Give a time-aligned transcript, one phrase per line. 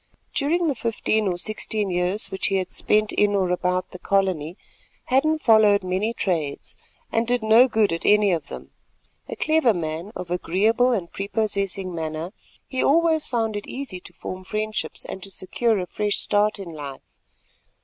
[0.33, 4.57] During the fifteen or sixteen years which he had spent in or about the colony,
[5.05, 6.75] Hadden followed many trades,
[7.11, 8.71] and did no good at any of them.
[9.29, 12.33] A clever man, of agreeable and prepossessing manner,
[12.65, 16.69] he always found it easy to form friendships and to secure a fresh start in
[16.73, 17.19] life.